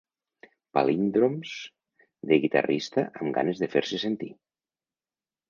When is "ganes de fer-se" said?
3.37-4.03